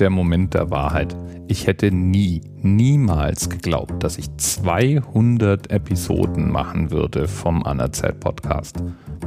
der 0.00 0.10
Moment 0.10 0.54
der 0.54 0.70
Wahrheit. 0.70 1.16
Ich 1.48 1.66
hätte 1.66 1.90
nie, 1.90 2.40
niemals 2.62 3.50
geglaubt, 3.50 4.02
dass 4.02 4.16
ich 4.16 4.34
200 4.36 5.70
Episoden 5.70 6.50
machen 6.50 6.90
würde 6.90 7.28
vom 7.28 7.62
Anerzählt 7.64 8.20
Podcast. 8.20 8.82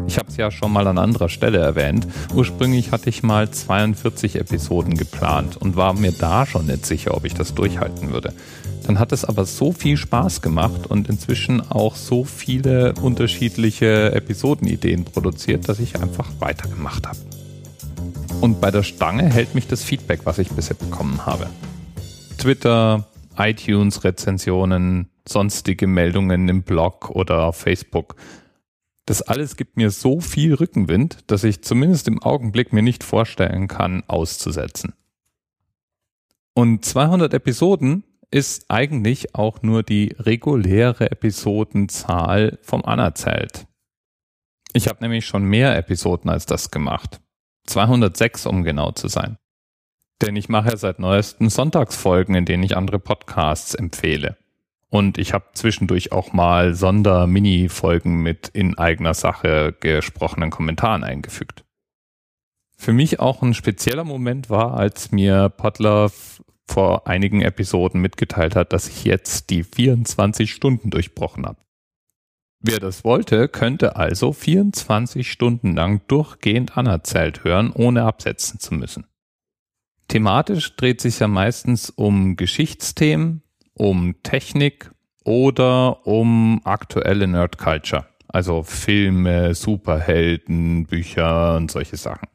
Ich 0.07 0.17
habe 0.17 0.29
es 0.29 0.37
ja 0.37 0.51
schon 0.51 0.71
mal 0.71 0.87
an 0.87 0.97
anderer 0.97 1.29
Stelle 1.29 1.59
erwähnt. 1.59 2.07
Ursprünglich 2.33 2.91
hatte 2.91 3.09
ich 3.09 3.23
mal 3.23 3.49
42 3.49 4.35
Episoden 4.37 4.95
geplant 4.95 5.57
und 5.57 5.75
war 5.75 5.93
mir 5.93 6.11
da 6.11 6.45
schon 6.45 6.67
nicht 6.67 6.85
sicher, 6.85 7.15
ob 7.15 7.25
ich 7.25 7.33
das 7.33 7.53
durchhalten 7.53 8.11
würde. 8.11 8.33
Dann 8.85 8.99
hat 8.99 9.11
es 9.11 9.25
aber 9.25 9.45
so 9.45 9.71
viel 9.71 9.97
Spaß 9.97 10.41
gemacht 10.41 10.87
und 10.87 11.09
inzwischen 11.09 11.61
auch 11.61 11.95
so 11.95 12.23
viele 12.23 12.93
unterschiedliche 13.01 14.11
Episodenideen 14.13 15.05
produziert, 15.05 15.67
dass 15.67 15.79
ich 15.79 16.01
einfach 16.01 16.29
weitergemacht 16.39 17.07
habe. 17.07 17.17
Und 18.41 18.61
bei 18.61 18.71
der 18.71 18.83
Stange 18.83 19.23
hält 19.23 19.55
mich 19.55 19.67
das 19.67 19.83
Feedback, 19.83 20.21
was 20.25 20.37
ich 20.37 20.49
bisher 20.49 20.75
bekommen 20.75 21.25
habe. 21.25 21.49
Twitter, 22.37 23.07
iTunes, 23.37 24.03
Rezensionen, 24.03 25.09
sonstige 25.27 25.87
Meldungen 25.87 26.47
im 26.49 26.63
Blog 26.63 27.09
oder 27.09 27.45
auf 27.45 27.57
Facebook. 27.57 28.15
Das 29.05 29.21
alles 29.21 29.55
gibt 29.55 29.77
mir 29.77 29.91
so 29.91 30.19
viel 30.19 30.53
Rückenwind, 30.53 31.19
dass 31.27 31.43
ich 31.43 31.63
zumindest 31.63 32.07
im 32.07 32.21
Augenblick 32.21 32.73
mir 32.73 32.81
nicht 32.81 33.03
vorstellen 33.03 33.67
kann, 33.67 34.03
auszusetzen. 34.07 34.93
Und 36.53 36.85
200 36.85 37.33
Episoden 37.33 38.03
ist 38.31 38.65
eigentlich 38.69 39.35
auch 39.35 39.61
nur 39.61 39.83
die 39.83 40.15
reguläre 40.19 41.11
Episodenzahl 41.11 42.57
vom 42.61 42.83
Anerzählt. 42.83 43.67
Ich 44.73 44.87
habe 44.87 45.01
nämlich 45.01 45.25
schon 45.25 45.43
mehr 45.43 45.77
Episoden 45.77 46.29
als 46.29 46.45
das 46.45 46.71
gemacht. 46.71 47.21
206, 47.65 48.45
um 48.45 48.63
genau 48.63 48.91
zu 48.91 49.07
sein. 49.07 49.37
Denn 50.21 50.35
ich 50.35 50.49
mache 50.49 50.69
ja 50.69 50.77
seit 50.77 50.99
neuesten 50.99 51.49
Sonntagsfolgen, 51.49 52.35
in 52.35 52.45
denen 52.45 52.63
ich 52.63 52.77
andere 52.77 52.99
Podcasts 52.99 53.73
empfehle. 53.73 54.37
Und 54.89 55.17
ich 55.17 55.33
habe 55.33 55.45
zwischendurch 55.53 56.11
auch 56.11 56.31
mal 56.31 56.73
Sonder-Mini-Folgen 56.73 58.21
mit 58.21 58.47
in 58.49 58.77
eigener 58.77 59.13
Sache 59.13 59.75
gesprochenen 59.79 60.51
Kommentaren 60.51 61.03
eingefügt. 61.03 61.65
Für 62.77 62.93
mich 62.93 63.19
auch 63.19 63.41
ein 63.41 63.53
spezieller 63.53 64.03
Moment 64.03 64.49
war, 64.49 64.75
als 64.75 65.11
mir 65.11 65.49
Potler 65.49 66.11
vor 66.67 67.07
einigen 67.07 67.41
Episoden 67.41 68.01
mitgeteilt 68.01 68.55
hat, 68.55 68.73
dass 68.73 68.87
ich 68.87 69.03
jetzt 69.03 69.49
die 69.49 69.63
24 69.63 70.51
Stunden 70.51 70.89
durchbrochen 70.91 71.45
habe. 71.45 71.64
Wer 72.67 72.79
das 72.79 73.03
wollte, 73.03 73.47
könnte 73.47 73.95
also 73.95 74.33
24 74.33 75.31
Stunden 75.31 75.75
lang 75.75 76.01
durchgehend 76.07 76.75
anerzählt 76.75 77.43
hören, 77.43 77.71
ohne 77.71 78.03
absetzen 78.03 78.59
zu 78.59 78.73
müssen. 78.73 79.05
Thematisch 80.07 80.75
dreht 80.75 80.99
sich 80.99 81.19
ja 81.19 81.27
meistens 81.27 81.91
um 81.91 82.35
Geschichtsthemen, 82.35 83.43
um 83.75 84.15
Technik 84.23 84.89
oder 85.23 86.07
um 86.07 86.61
aktuelle 86.63 87.27
Nerd 87.27 87.59
Culture, 87.59 88.07
also 88.27 88.63
Filme, 88.63 89.53
Superhelden, 89.53 90.87
Bücher 90.87 91.57
und 91.57 91.69
solche 91.69 91.97
Sachen. 91.97 92.27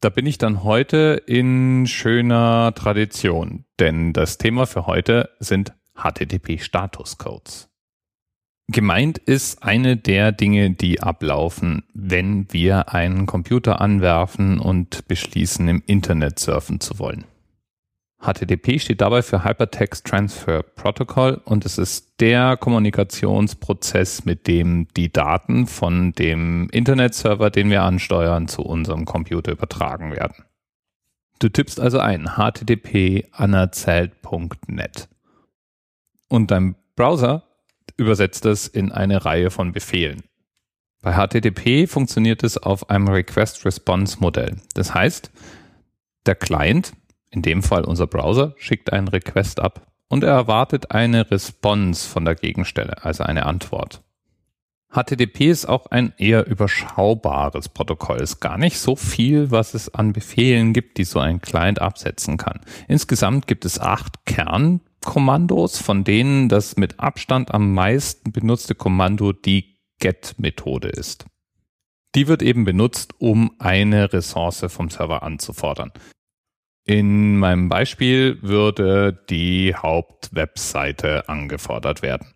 Da 0.00 0.10
bin 0.10 0.26
ich 0.26 0.36
dann 0.36 0.62
heute 0.62 1.22
in 1.26 1.86
schöner 1.86 2.74
Tradition, 2.74 3.64
denn 3.80 4.12
das 4.12 4.36
Thema 4.36 4.66
für 4.66 4.86
heute 4.86 5.30
sind 5.40 5.72
HTTP-Statuscodes. 5.94 7.70
Gemeint 8.68 9.18
ist 9.18 9.62
eine 9.62 9.96
der 9.96 10.32
Dinge, 10.32 10.70
die 10.70 11.00
ablaufen, 11.00 11.84
wenn 11.94 12.52
wir 12.52 12.92
einen 12.92 13.26
Computer 13.26 13.80
anwerfen 13.80 14.58
und 14.58 15.06
beschließen, 15.06 15.68
im 15.68 15.82
Internet 15.86 16.40
surfen 16.40 16.80
zu 16.80 16.98
wollen. 16.98 17.24
HTTP 18.18 18.80
steht 18.80 19.02
dabei 19.02 19.22
für 19.22 19.44
Hypertext 19.44 20.04
Transfer 20.04 20.64
Protocol 20.64 21.40
und 21.44 21.64
es 21.64 21.78
ist 21.78 22.18
der 22.18 22.56
Kommunikationsprozess, 22.56 24.24
mit 24.24 24.48
dem 24.48 24.88
die 24.96 25.12
Daten 25.12 25.68
von 25.68 26.12
dem 26.12 26.68
Internetserver, 26.70 27.50
den 27.50 27.70
wir 27.70 27.82
ansteuern, 27.82 28.48
zu 28.48 28.62
unserem 28.62 29.04
Computer 29.04 29.52
übertragen 29.52 30.10
werden. 30.10 30.44
Du 31.38 31.50
tippst 31.50 31.78
also 31.78 32.00
ein 32.00 32.36
http 32.36 33.26
anerzählt.net 33.30 35.08
und 36.28 36.50
dein 36.50 36.74
Browser 36.96 37.44
übersetzt 37.96 38.46
es 38.46 38.66
in 38.66 38.92
eine 38.92 39.24
Reihe 39.24 39.50
von 39.50 39.72
Befehlen. 39.72 40.22
Bei 41.02 41.14
HTTP 41.14 41.86
funktioniert 41.86 42.42
es 42.42 42.58
auf 42.58 42.90
einem 42.90 43.08
Request-Response-Modell. 43.08 44.56
Das 44.74 44.94
heißt, 44.94 45.30
der 46.26 46.34
Client, 46.34 46.92
in 47.30 47.42
dem 47.42 47.62
Fall 47.62 47.84
unser 47.84 48.06
Browser, 48.06 48.54
schickt 48.58 48.92
einen 48.92 49.08
Request 49.08 49.60
ab 49.60 49.86
und 50.08 50.24
er 50.24 50.32
erwartet 50.32 50.90
eine 50.90 51.30
Response 51.30 52.08
von 52.08 52.24
der 52.24 52.34
Gegenstelle, 52.34 53.04
also 53.04 53.24
eine 53.24 53.46
Antwort. 53.46 54.02
HTTP 54.92 55.50
ist 55.50 55.66
auch 55.66 55.86
ein 55.86 56.14
eher 56.16 56.46
überschaubares 56.46 57.68
Protokoll. 57.68 58.16
Es 58.16 58.34
ist 58.34 58.40
gar 58.40 58.56
nicht 58.56 58.78
so 58.78 58.96
viel, 58.96 59.50
was 59.50 59.74
es 59.74 59.94
an 59.94 60.12
Befehlen 60.12 60.72
gibt, 60.72 60.96
die 60.96 61.04
so 61.04 61.18
ein 61.18 61.40
Client 61.40 61.80
absetzen 61.80 62.36
kann. 62.38 62.60
Insgesamt 62.88 63.46
gibt 63.46 63.64
es 63.64 63.78
acht 63.78 64.24
Kern 64.24 64.80
Kommandos, 65.06 65.78
von 65.78 66.02
denen 66.04 66.48
das 66.50 66.76
mit 66.76 66.98
Abstand 67.00 67.54
am 67.54 67.72
meisten 67.72 68.32
benutzte 68.32 68.74
Kommando 68.74 69.32
die 69.32 69.78
get-Methode 70.00 70.88
ist. 70.88 71.24
Die 72.16 72.26
wird 72.26 72.42
eben 72.42 72.64
benutzt, 72.64 73.14
um 73.18 73.52
eine 73.58 74.12
Ressource 74.12 74.66
vom 74.68 74.90
Server 74.90 75.22
anzufordern. 75.22 75.92
In 76.84 77.38
meinem 77.38 77.68
Beispiel 77.68 78.42
würde 78.42 79.24
die 79.30 79.74
Hauptwebseite 79.76 81.28
angefordert 81.28 82.02
werden. 82.02 82.34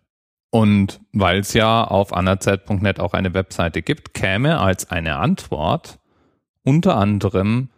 Und 0.49 1.01
weil 1.11 1.39
es 1.39 1.53
ja 1.53 1.83
auf 1.83 2.13
anerzeit.net 2.13 3.01
auch 3.01 3.13
eine 3.13 3.33
Webseite 3.33 3.81
gibt, 3.81 4.13
käme 4.13 4.59
als 4.59 4.89
eine 4.89 5.17
Antwort 5.17 5.99
unter 6.63 6.95
anderem 6.95 7.69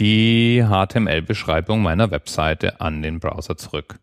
die 0.00 0.64
HTML-Beschreibung 0.64 1.80
meiner 1.82 2.10
Webseite 2.10 2.80
an 2.80 3.02
den 3.02 3.20
Browser 3.20 3.56
zurück. 3.56 3.98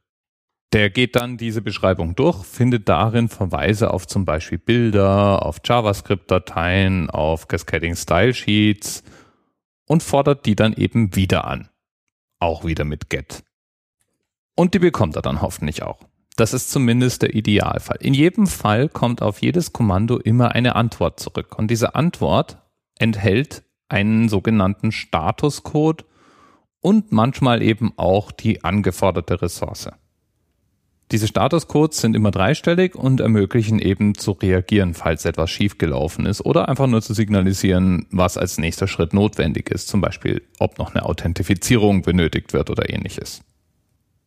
Der 0.72 0.92
geht 0.92 1.16
dann 1.16 1.38
diese 1.38 1.62
Beschreibung 1.62 2.16
durch, 2.16 2.46
findet 2.46 2.88
darin 2.90 3.28
Verweise 3.28 3.92
auf 3.92 4.06
zum 4.06 4.26
Beispiel 4.26 4.60
Bilder, 4.60 5.44
auf 5.44 5.58
JavaScript-Dateien, 5.64 7.10
auf 7.10 7.48
Cascading 7.48 7.96
Style 7.96 8.36
Sheets 8.36 9.04
und 9.88 10.04
fordert 10.04 10.46
die 10.46 10.56
dann 10.56 10.74
eben 10.74 11.16
wieder 11.16 11.46
an. 11.46 11.70
Auch 12.40 12.66
wieder 12.66 12.86
mit 12.86 13.10
Get. 13.10 13.44
Und 14.56 14.76
die 14.76 14.80
bekommt 14.80 15.16
er 15.16 15.24
dann 15.24 15.42
hoffentlich 15.42 15.82
auch. 15.82 16.00
Das 16.36 16.54
ist 16.54 16.70
zumindest 16.70 17.24
der 17.24 17.34
Idealfall. 17.34 17.98
In 18.00 18.14
jedem 18.14 18.46
Fall 18.46 18.88
kommt 18.88 19.22
auf 19.22 19.42
jedes 19.42 19.74
Kommando 19.74 20.18
immer 20.18 20.52
eine 20.52 20.76
Antwort 20.76 21.20
zurück. 21.20 21.58
Und 21.58 21.70
diese 21.72 21.96
Antwort 21.96 22.58
enthält 22.98 23.64
einen 23.90 24.30
sogenannten 24.30 24.92
Statuscode 24.92 26.06
und 26.80 27.12
manchmal 27.12 27.62
eben 27.62 27.92
auch 27.98 28.32
die 28.32 28.64
angeforderte 28.64 29.42
Ressource. 29.42 29.90
Diese 31.12 31.28
Statuscodes 31.28 32.02
sind 32.02 32.16
immer 32.16 32.30
dreistellig 32.30 32.94
und 32.94 33.20
ermöglichen 33.20 33.80
eben 33.80 34.14
zu 34.14 34.32
reagieren, 34.32 34.94
falls 34.94 35.26
etwas 35.26 35.50
schiefgelaufen 35.50 36.28
ist 36.28 36.46
oder 36.46 36.70
einfach 36.70 36.86
nur 36.86 37.02
zu 37.02 37.16
signalisieren, 37.16 38.06
was 38.12 38.38
als 38.38 38.60
nächster 38.60 38.88
Schritt 38.88 39.14
notwendig 39.14 39.72
ist, 39.72 39.88
zum 39.88 40.02
Beispiel 40.02 40.44
ob 40.60 40.78
noch 40.78 40.94
eine 40.94 41.06
Authentifizierung 41.06 42.04
benötigt 42.04 42.54
wird 42.54 42.70
oder 42.70 42.92
ähnliches. 42.92 43.42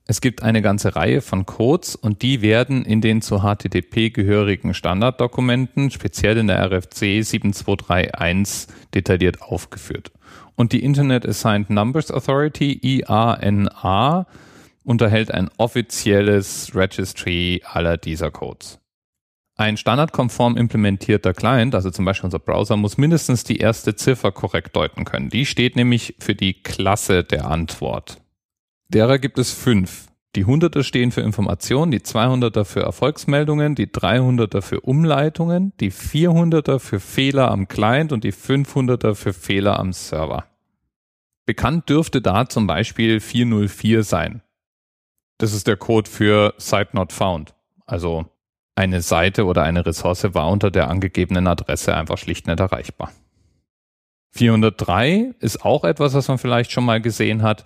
Es 0.06 0.20
gibt 0.20 0.42
eine 0.42 0.60
ganze 0.60 0.96
Reihe 0.96 1.20
von 1.20 1.46
Codes 1.46 1.94
und 1.94 2.22
die 2.22 2.42
werden 2.42 2.84
in 2.84 3.00
den 3.00 3.22
zu 3.22 3.42
HTTP 3.42 4.10
gehörigen 4.12 4.74
Standarddokumenten, 4.74 5.92
speziell 5.92 6.36
in 6.38 6.48
der 6.48 6.58
RFC 6.64 7.22
7231, 7.24 8.74
detailliert 8.92 9.40
aufgeführt. 9.40 10.10
Und 10.56 10.72
die 10.72 10.82
Internet 10.82 11.26
Assigned 11.26 11.70
Numbers 11.70 12.10
Authority, 12.10 12.72
IANA, 12.82 14.26
unterhält 14.84 15.30
ein 15.30 15.50
offizielles 15.58 16.74
Registry 16.74 17.62
aller 17.64 17.96
dieser 17.96 18.30
Codes. 18.30 18.78
Ein 19.56 19.76
standardkonform 19.76 20.56
implementierter 20.56 21.34
Client, 21.34 21.74
also 21.74 21.90
zum 21.90 22.04
Beispiel 22.04 22.26
unser 22.26 22.38
Browser, 22.38 22.76
muss 22.76 22.96
mindestens 22.96 23.44
die 23.44 23.58
erste 23.58 23.94
Ziffer 23.94 24.32
korrekt 24.32 24.74
deuten 24.74 25.04
können. 25.04 25.28
Die 25.28 25.46
steht 25.46 25.76
nämlich 25.76 26.16
für 26.18 26.34
die 26.34 26.54
Klasse 26.62 27.22
der 27.22 27.46
Antwort. 27.46 28.22
Derer 28.88 29.18
gibt 29.18 29.38
es 29.38 29.52
fünf. 29.52 30.08
Die 30.34 30.46
Hunderter 30.46 30.82
stehen 30.82 31.12
für 31.12 31.20
Informationen, 31.20 31.90
die 31.90 32.00
200er 32.00 32.64
für 32.64 32.80
Erfolgsmeldungen, 32.80 33.74
die 33.74 33.86
300er 33.86 34.62
für 34.62 34.80
Umleitungen, 34.80 35.74
die 35.78 35.92
400er 35.92 36.78
für 36.78 37.00
Fehler 37.00 37.50
am 37.50 37.68
Client 37.68 38.12
und 38.12 38.24
die 38.24 38.32
500er 38.32 39.14
für 39.14 39.34
Fehler 39.34 39.78
am 39.78 39.92
Server. 39.92 40.46
Bekannt 41.44 41.90
dürfte 41.90 42.22
da 42.22 42.48
zum 42.48 42.66
Beispiel 42.66 43.20
404 43.20 44.04
sein. 44.04 44.42
Das 45.42 45.54
ist 45.54 45.66
der 45.66 45.76
Code 45.76 46.08
für 46.08 46.54
Site 46.56 46.90
Not 46.92 47.12
Found. 47.12 47.52
Also 47.84 48.26
eine 48.76 49.02
Seite 49.02 49.44
oder 49.44 49.64
eine 49.64 49.84
Ressource 49.84 50.22
war 50.34 50.48
unter 50.48 50.70
der 50.70 50.88
angegebenen 50.88 51.48
Adresse 51.48 51.96
einfach 51.96 52.16
schlicht 52.16 52.46
nicht 52.46 52.60
erreichbar. 52.60 53.10
403 54.30 55.34
ist 55.40 55.64
auch 55.64 55.82
etwas, 55.82 56.14
was 56.14 56.28
man 56.28 56.38
vielleicht 56.38 56.70
schon 56.70 56.84
mal 56.84 57.00
gesehen 57.00 57.42
hat. 57.42 57.64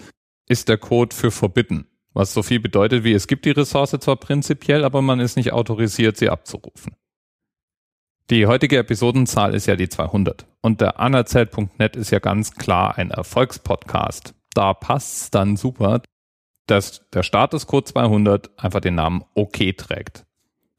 ist 0.48 0.70
der 0.70 0.78
Code 0.78 1.14
für 1.14 1.30
Forbidden, 1.30 1.86
was 2.14 2.32
so 2.32 2.42
viel 2.42 2.60
bedeutet 2.60 3.04
wie 3.04 3.12
es 3.12 3.26
gibt 3.26 3.44
die 3.44 3.50
Ressource 3.50 3.90
zwar 3.90 4.16
prinzipiell, 4.16 4.82
aber 4.82 5.02
man 5.02 5.20
ist 5.20 5.36
nicht 5.36 5.52
autorisiert, 5.52 6.16
sie 6.16 6.30
abzurufen. 6.30 6.96
Die 8.30 8.46
heutige 8.46 8.78
Episodenzahl 8.78 9.54
ist 9.54 9.66
ja 9.66 9.76
die 9.76 9.90
200 9.90 10.46
und 10.62 10.80
der 10.80 10.98
anerzählt.net 10.98 11.94
ist 11.94 12.10
ja 12.10 12.20
ganz 12.20 12.52
klar 12.52 12.96
ein 12.96 13.10
Erfolgspodcast. 13.10 14.34
Da 14.54 14.72
passt's 14.72 15.30
dann 15.30 15.58
super, 15.58 16.00
dass 16.66 17.08
der 17.10 17.22
Statuscode 17.22 17.88
200 17.88 18.50
einfach 18.58 18.80
den 18.80 18.96
Namen 18.96 19.24
OK 19.34 19.76
trägt. 19.76 20.26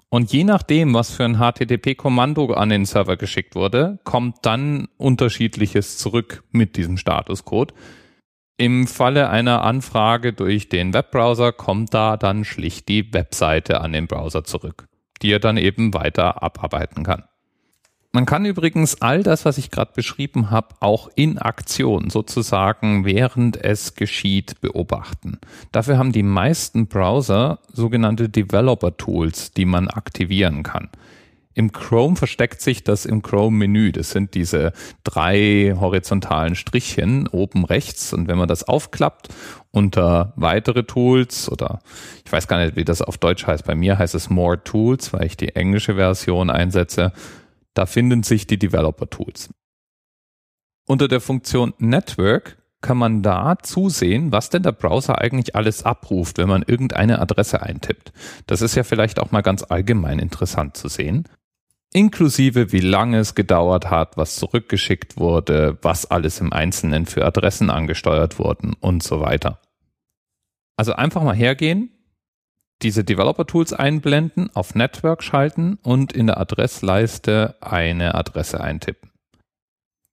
Und 0.09 0.31
je 0.31 0.45
nachdem, 0.45 0.93
was 0.93 1.11
für 1.11 1.25
ein 1.25 1.37
HTTP-Kommando 1.37 2.53
an 2.53 2.69
den 2.69 2.85
Server 2.85 3.17
geschickt 3.17 3.55
wurde, 3.55 3.99
kommt 4.05 4.45
dann 4.45 4.87
unterschiedliches 4.97 5.97
zurück 5.97 6.43
mit 6.51 6.77
diesem 6.77 6.97
Statuscode. 6.97 7.73
Im 8.57 8.87
Falle 8.87 9.29
einer 9.29 9.63
Anfrage 9.63 10.33
durch 10.33 10.69
den 10.69 10.93
Webbrowser 10.93 11.51
kommt 11.51 11.93
da 11.93 12.15
dann 12.17 12.45
schlicht 12.45 12.87
die 12.87 13.13
Webseite 13.13 13.81
an 13.81 13.91
den 13.91 14.07
Browser 14.07 14.43
zurück, 14.43 14.87
die 15.21 15.31
er 15.31 15.39
dann 15.39 15.57
eben 15.57 15.93
weiter 15.93 16.41
abarbeiten 16.41 17.03
kann. 17.03 17.25
Man 18.13 18.25
kann 18.25 18.45
übrigens 18.45 19.01
all 19.01 19.21
das, 19.21 19.45
was 19.45 19.57
ich 19.57 19.69
gerade 19.69 19.91
beschrieben 19.93 20.49
habe, 20.49 20.75
auch 20.79 21.09
in 21.15 21.37
Aktion 21.37 22.09
sozusagen, 22.09 23.05
während 23.05 23.63
es 23.63 23.95
geschieht, 23.95 24.59
beobachten. 24.61 25.39
Dafür 25.71 25.97
haben 25.97 26.13
die 26.13 26.23
meisten 26.23 26.87
Browser 26.87 27.59
sogenannte 27.71 28.29
Developer 28.29 28.95
Tools, 28.95 29.51
die 29.51 29.65
man 29.65 29.87
aktivieren 29.87 30.63
kann. 30.63 30.89
Im 31.57 31.71
Chrome 31.71 32.15
versteckt 32.15 32.61
sich 32.61 32.83
das 32.83 33.07
im 33.07 33.23
Chrome-Menü. 33.23 33.91
Das 33.91 34.11
sind 34.11 34.35
diese 34.35 34.73
drei 35.03 35.73
horizontalen 35.75 36.53
Strichchen 36.53 37.27
oben 37.27 37.65
rechts. 37.65 38.13
Und 38.13 38.27
wenn 38.27 38.37
man 38.37 38.47
das 38.47 38.67
aufklappt 38.67 39.29
unter 39.71 40.33
weitere 40.35 40.83
Tools 40.83 41.51
oder 41.51 41.79
ich 42.23 42.31
weiß 42.31 42.47
gar 42.47 42.63
nicht, 42.63 42.75
wie 42.75 42.85
das 42.85 43.01
auf 43.01 43.17
Deutsch 43.17 43.47
heißt. 43.47 43.65
Bei 43.65 43.73
mir 43.73 43.97
heißt 43.97 44.13
es 44.13 44.29
More 44.29 44.63
Tools, 44.63 45.13
weil 45.13 45.25
ich 45.25 45.35
die 45.35 45.55
englische 45.55 45.95
Version 45.95 46.51
einsetze 46.51 47.11
da 47.77 47.85
finden 47.85 48.23
sich 48.23 48.47
die 48.47 48.57
Developer 48.57 49.09
Tools. 49.09 49.49
Unter 50.87 51.07
der 51.07 51.21
Funktion 51.21 51.73
Network 51.77 52.57
kann 52.81 52.97
man 52.97 53.23
da 53.23 53.57
zusehen, 53.61 54.31
was 54.31 54.49
denn 54.49 54.63
der 54.63 54.71
Browser 54.71 55.19
eigentlich 55.19 55.55
alles 55.55 55.83
abruft, 55.83 56.37
wenn 56.37 56.47
man 56.47 56.63
irgendeine 56.63 57.19
Adresse 57.19 57.61
eintippt. 57.61 58.13
Das 58.45 58.61
ist 58.61 58.75
ja 58.75 58.83
vielleicht 58.83 59.19
auch 59.19 59.31
mal 59.31 59.41
ganz 59.41 59.63
allgemein 59.63 60.19
interessant 60.19 60.77
zu 60.77 60.87
sehen. 60.87 61.27
Inklusive 61.93 62.71
wie 62.71 62.79
lange 62.79 63.19
es 63.19 63.35
gedauert 63.35 63.89
hat, 63.89 64.17
was 64.17 64.35
zurückgeschickt 64.35 65.17
wurde, 65.17 65.77
was 65.81 66.05
alles 66.05 66.39
im 66.39 66.53
Einzelnen 66.53 67.05
für 67.05 67.25
Adressen 67.25 67.69
angesteuert 67.69 68.39
wurden 68.39 68.73
und 68.79 69.03
so 69.03 69.19
weiter. 69.19 69.59
Also 70.75 70.93
einfach 70.93 71.23
mal 71.23 71.35
hergehen, 71.35 71.89
diese 72.81 73.03
Developer-Tools 73.03 73.73
einblenden, 73.73 74.49
auf 74.55 74.75
Network 74.75 75.23
schalten 75.23 75.79
und 75.83 76.13
in 76.13 76.27
der 76.27 76.39
Adressleiste 76.39 77.55
eine 77.61 78.15
Adresse 78.15 78.61
eintippen. 78.61 79.11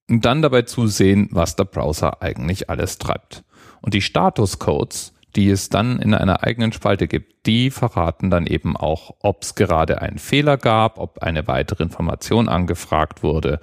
Und 0.09 0.25
dann 0.25 0.43
dabei 0.43 0.63
zusehen, 0.63 1.29
was 1.31 1.57
der 1.57 1.65
Browser 1.65 2.23
eigentlich 2.23 2.71
alles 2.71 2.99
treibt. 2.99 3.45
Und 3.81 3.95
die 3.95 4.03
Statuscodes, 4.03 5.15
die 5.37 5.51
es 5.51 5.69
dann 5.69 5.99
in 5.99 6.15
einer 6.15 6.43
eigenen 6.45 6.73
Spalte 6.73 7.09
gibt, 7.09 7.47
die 7.47 7.71
verraten 7.71 8.31
dann 8.31 8.47
eben 8.47 8.77
auch, 8.77 9.17
ob 9.21 9.43
es 9.43 9.55
gerade 9.55 10.01
einen 10.01 10.19
Fehler 10.19 10.57
gab, 10.57 10.99
ob 10.99 11.23
eine 11.23 11.47
weitere 11.47 11.83
Information 11.83 12.49
angefragt 12.49 13.23
wurde 13.23 13.61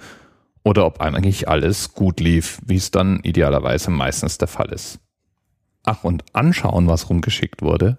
oder 0.64 0.86
ob 0.86 1.00
eigentlich 1.00 1.48
alles 1.48 1.94
gut 1.94 2.20
lief, 2.20 2.60
wie 2.64 2.76
es 2.76 2.90
dann 2.90 3.20
idealerweise 3.20 3.90
meistens 3.90 4.38
der 4.38 4.48
Fall 4.48 4.72
ist. 4.72 5.00
Ach, 5.84 6.04
und 6.04 6.24
anschauen, 6.32 6.86
was 6.86 7.10
rumgeschickt 7.10 7.62
wurde, 7.62 7.98